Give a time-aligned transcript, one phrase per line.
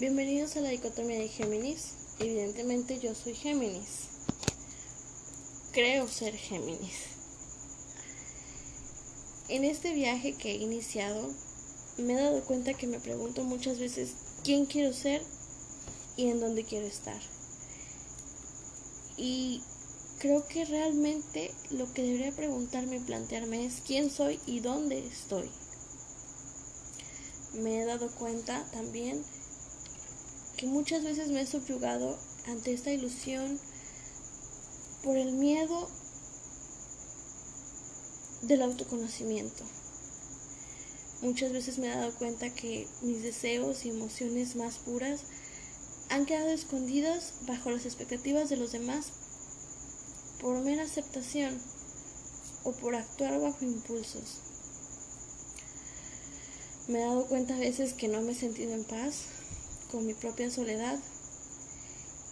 [0.00, 1.90] Bienvenidos a la dicotomía de Géminis.
[2.20, 4.06] Evidentemente yo soy Géminis.
[5.72, 7.02] Creo ser Géminis.
[9.50, 11.28] En este viaje que he iniciado,
[11.98, 14.12] me he dado cuenta que me pregunto muchas veces
[14.42, 15.22] quién quiero ser
[16.16, 17.20] y en dónde quiero estar.
[19.18, 19.62] Y
[20.18, 25.50] creo que realmente lo que debería preguntarme y plantearme es quién soy y dónde estoy.
[27.52, 29.22] Me he dado cuenta también
[30.60, 33.58] que muchas veces me he subyugado ante esta ilusión
[35.02, 35.88] por el miedo
[38.42, 39.64] del autoconocimiento.
[41.22, 45.22] Muchas veces me he dado cuenta que mis deseos y emociones más puras
[46.10, 49.12] han quedado escondidas bajo las expectativas de los demás
[50.42, 51.58] por mera aceptación
[52.64, 54.40] o por actuar bajo impulsos.
[56.86, 59.39] Me he dado cuenta a veces que no me he sentido en paz
[59.90, 60.98] con mi propia soledad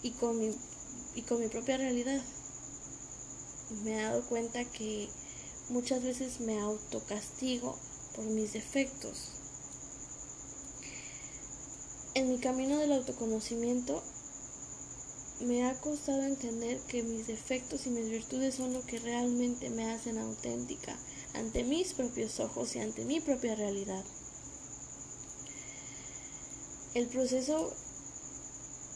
[0.02, 0.54] y con mi,
[1.14, 2.20] y con mi propia realidad.
[3.82, 5.08] Me he dado cuenta que
[5.68, 7.76] muchas veces me autocastigo
[8.14, 9.32] por mis defectos.
[12.14, 14.02] En mi camino del autoconocimiento
[15.40, 19.90] me ha costado entender que mis defectos y mis virtudes son lo que realmente me
[19.92, 20.96] hacen auténtica
[21.34, 24.04] ante mis propios ojos y ante mi propia realidad.
[26.98, 27.72] El proceso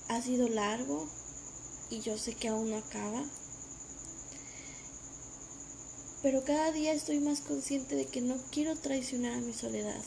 [0.09, 1.07] ha sido largo
[1.89, 3.23] y yo sé que aún no acaba.
[6.21, 10.03] Pero cada día estoy más consciente de que no quiero traicionar a mi soledad,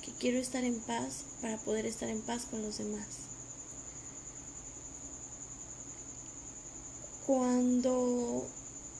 [0.00, 3.06] que quiero estar en paz para poder estar en paz con los demás.
[7.26, 8.46] Cuando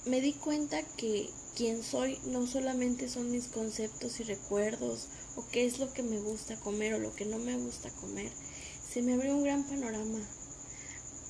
[0.04, 5.66] me di cuenta que quien soy no solamente son mis conceptos y recuerdos o qué
[5.66, 8.32] es lo que me gusta comer o lo que no me gusta comer,
[8.92, 10.18] se me abrió un gran panorama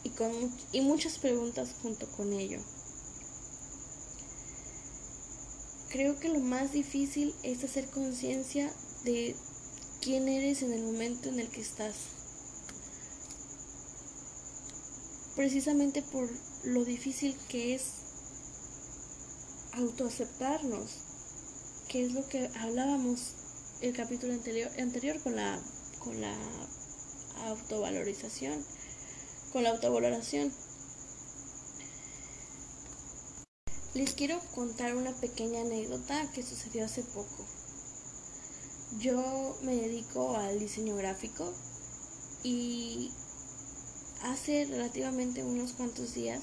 [0.05, 0.33] y, con,
[0.73, 2.61] y muchas preguntas junto con ello.
[5.91, 8.73] Creo que lo más difícil es hacer conciencia
[9.05, 9.35] de
[10.01, 11.97] quién eres en el momento en el que estás.
[15.35, 16.29] Precisamente por
[16.65, 17.83] lo difícil que es
[19.73, 20.99] autoaceptarnos,
[21.89, 23.35] que es lo que hablábamos
[23.87, 25.61] el capítulo anterior, anterior con la
[26.01, 26.35] con la
[27.47, 28.65] autovalorización,
[29.53, 30.53] con la autovaloración.
[33.95, 37.47] Les quiero contar una pequeña anécdota que sucedió hace poco.
[38.99, 41.53] Yo me dedico al diseño gráfico
[42.43, 43.13] y
[44.23, 46.43] hace relativamente unos cuantos días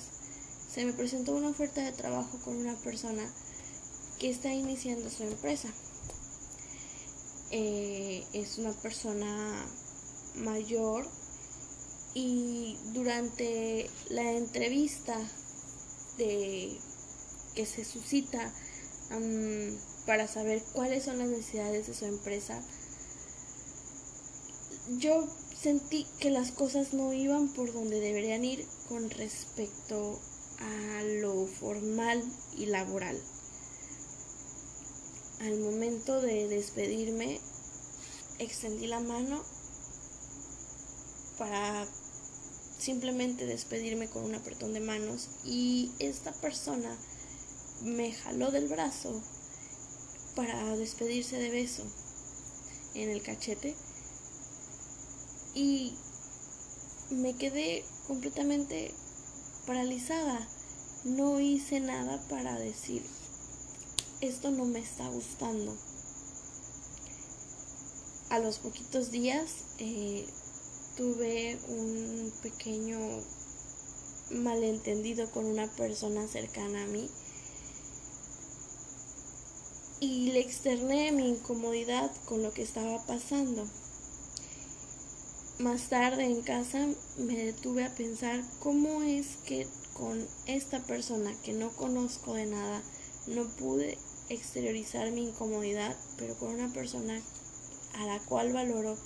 [0.74, 3.30] se me presentó una oferta de trabajo con una persona
[4.20, 5.70] que está iniciando su empresa.
[7.56, 9.64] Eh, es una persona
[10.38, 11.06] mayor
[12.16, 15.16] y durante la entrevista
[16.18, 16.76] de
[17.54, 18.52] que se suscita
[20.08, 22.60] para saber cuáles son las necesidades de su empresa
[24.98, 30.20] yo sentí que las cosas no iban por donde deberían ir con respecto
[30.58, 32.24] a lo formal
[32.58, 33.22] y laboral
[35.44, 37.40] al momento de despedirme,
[38.40, 39.44] extendí la mano
[41.38, 41.86] para
[42.78, 46.96] simplemente despedirme con un apretón de manos y esta persona
[47.82, 49.22] me jaló del brazo
[50.36, 51.84] para despedirse de beso
[52.94, 53.76] en el cachete
[55.54, 55.94] y
[57.12, 58.94] me quedé completamente
[59.68, 60.48] paralizada.
[61.04, 63.04] No hice nada para decir
[64.28, 65.76] esto no me está gustando.
[68.30, 70.26] A los poquitos días eh,
[70.96, 72.98] tuve un pequeño
[74.32, 77.10] malentendido con una persona cercana a mí
[80.00, 83.68] y le externé mi incomodidad con lo que estaba pasando.
[85.60, 86.88] Más tarde en casa
[87.18, 92.82] me detuve a pensar cómo es que con esta persona que no conozco de nada
[93.28, 93.98] no pude
[94.30, 97.22] exteriorizar mi incomodidad, pero con una persona
[97.96, 98.98] a la cual valoro,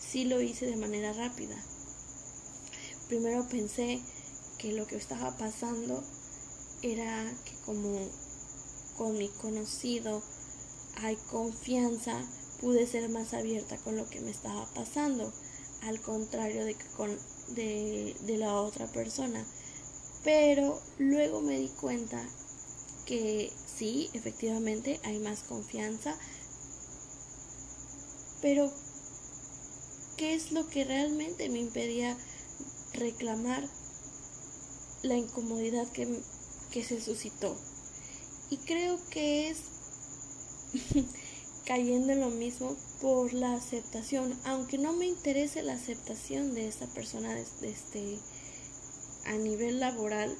[0.00, 1.56] sí lo hice de manera rápida.
[3.08, 4.00] Primero pensé
[4.58, 6.02] que lo que estaba pasando
[6.82, 7.98] era que como
[8.96, 10.22] con mi conocido
[10.96, 12.20] hay confianza,
[12.60, 15.32] pude ser más abierta con lo que me estaba pasando,
[15.82, 17.18] al contrario de, con,
[17.48, 19.44] de, de la otra persona.
[20.22, 22.22] Pero luego me di cuenta
[23.06, 23.50] que
[23.80, 26.14] sí, efectivamente hay más confianza,
[28.42, 28.70] pero
[30.18, 32.14] qué es lo que realmente me impedía
[32.92, 33.66] reclamar
[35.02, 36.20] la incomodidad que,
[36.70, 37.56] que se suscitó.
[38.50, 39.60] Y creo que es
[41.64, 46.86] cayendo en lo mismo por la aceptación, aunque no me interese la aceptación de esta
[46.88, 48.18] persona este,
[49.24, 50.36] a nivel laboral,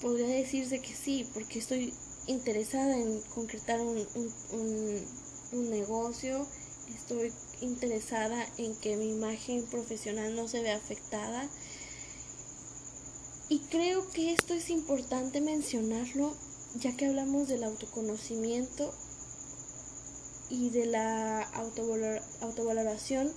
[0.00, 1.94] podría decirse que sí, porque estoy
[2.26, 5.04] interesada en concretar un, un,
[5.52, 6.46] un, negocio,
[6.94, 11.48] estoy interesada en que mi imagen profesional no se vea afectada.
[13.48, 16.34] Y creo que esto es importante mencionarlo,
[16.76, 18.94] ya que hablamos del autoconocimiento
[20.48, 21.42] y de la
[22.40, 23.32] autovaloración,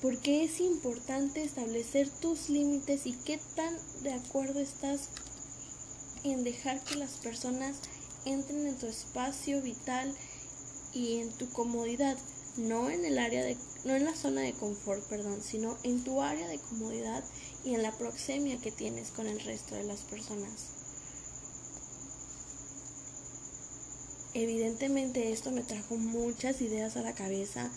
[0.00, 5.08] porque es importante establecer tus límites y qué tan de acuerdo estás
[6.24, 7.76] en dejar que las personas
[8.24, 10.14] entren en tu espacio vital
[10.92, 12.16] y en tu comodidad,
[12.56, 16.22] no en el área de no en la zona de confort, perdón, sino en tu
[16.22, 17.22] área de comodidad
[17.64, 20.70] y en la proxemia que tienes con el resto de las personas.
[24.32, 27.70] Evidentemente esto me trajo muchas ideas a la cabeza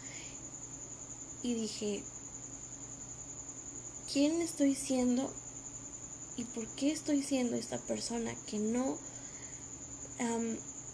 [1.44, 2.04] y dije,
[4.12, 5.32] ¿quién estoy siendo
[6.38, 8.98] y por qué estoy siendo esta persona que no,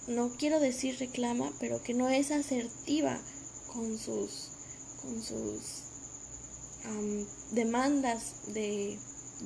[0.08, 3.20] no quiero decir reclama, pero que no es asertiva
[3.68, 4.50] con sus,
[5.02, 5.84] con sus
[7.52, 8.98] demandas de,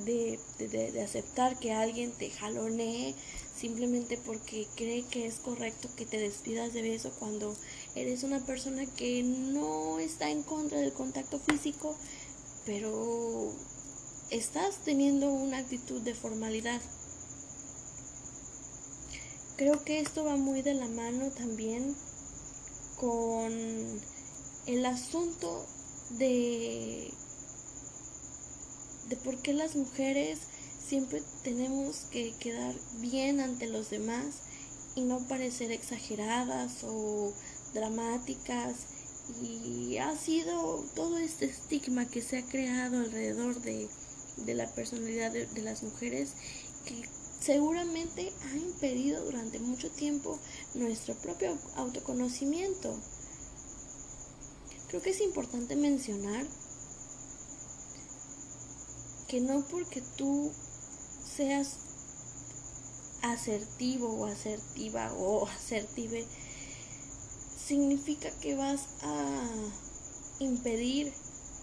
[0.04, 3.14] de, de, aceptar que alguien te jalonee
[3.56, 7.56] simplemente porque cree que es correcto que te despidas de beso cuando
[7.96, 11.96] eres una persona que no está en contra del contacto físico,
[12.64, 13.52] pero
[14.30, 16.80] estás teniendo una actitud de formalidad.
[19.56, 21.96] Creo que esto va muy de la mano también
[22.96, 23.52] con
[24.66, 25.66] el asunto
[26.10, 27.12] de
[29.08, 30.38] de por qué las mujeres
[30.86, 34.42] siempre tenemos que quedar bien ante los demás
[34.94, 37.32] y no parecer exageradas o
[37.72, 38.76] dramáticas
[39.42, 43.88] y ha sido todo este estigma que se ha creado alrededor de,
[44.46, 46.32] la personalidad de, de las mujeres
[46.84, 47.08] que
[47.40, 50.38] seguramente ha impedido durante mucho tiempo
[50.74, 52.96] nuestro propio autoconocimiento.
[54.88, 56.46] Creo que es importante mencionar
[59.28, 60.50] que no porque tú
[61.36, 61.76] seas
[63.22, 66.26] asertivo o asertiva o asertive,
[67.66, 69.44] significa que vas a
[70.38, 71.12] impedir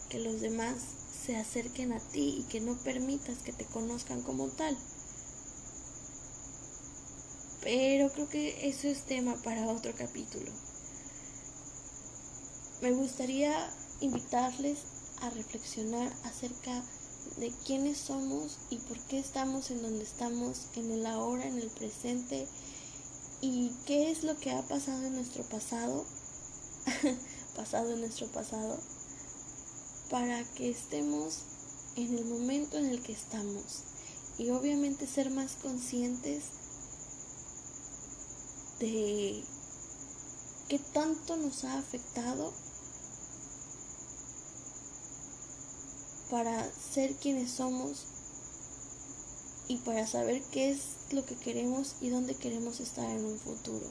[0.10, 0.95] que los demás
[1.25, 4.77] se acerquen a ti y que no permitas que te conozcan como tal.
[7.62, 10.51] Pero creo que eso es tema para otro capítulo.
[12.81, 13.69] Me gustaría
[14.01, 14.80] invitarles
[15.22, 16.83] a reflexionar acerca
[17.38, 21.69] de quiénes somos y por qué estamos en donde estamos en el ahora, en el
[21.69, 22.48] presente
[23.42, 26.06] y qué es lo que ha pasado en nuestro pasado,
[27.56, 28.80] pasado en nuestro pasado,
[30.10, 31.40] para que estemos
[31.96, 33.84] en el momento en el que estamos
[34.38, 36.44] y obviamente ser más conscientes
[38.80, 39.44] de
[40.68, 42.51] qué tanto nos ha afectado
[46.30, 48.06] para ser quienes somos
[49.68, 53.86] y para saber qué es lo que queremos y dónde queremos estar en un futuro.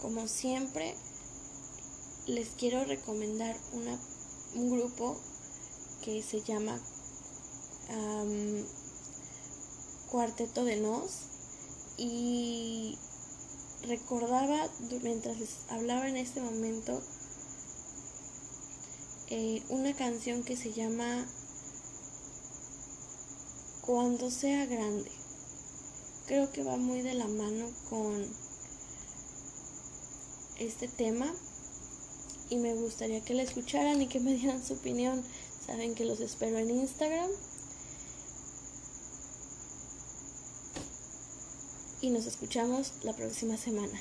[0.00, 0.94] Como siempre,
[2.28, 3.56] les quiero recomendar
[4.54, 5.18] un grupo
[6.04, 6.78] que se llama
[10.10, 11.22] Cuarteto de Nos
[11.96, 12.98] y
[13.86, 14.68] recordaba
[15.02, 17.02] mientras les hablaba en este momento
[19.28, 21.26] eh, una canción que se llama
[23.86, 25.10] Cuando sea grande.
[26.26, 28.26] Creo que va muy de la mano con
[30.58, 31.32] este tema
[32.50, 35.22] y me gustaría que la escucharan y que me dieran su opinión.
[35.66, 37.30] Saben que los espero en Instagram.
[42.00, 43.98] Y nos escuchamos la próxima semana.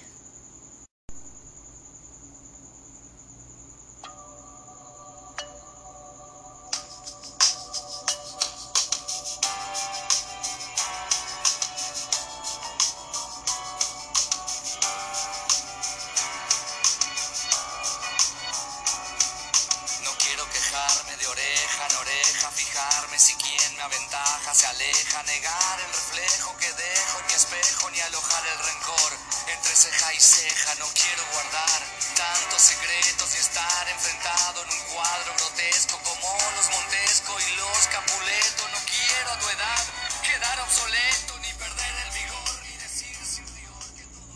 [25.80, 29.12] el reflejo que dejo, ni espejo, ni alojar el rencor.
[29.48, 31.82] Entre ceja y ceja no quiero guardar
[32.16, 38.68] tantos secretos y estar enfrentado en un cuadro grotesco como los Montesco y los Capuleto.
[38.70, 39.84] No quiero a tu edad
[40.24, 41.27] quedar obsoleto.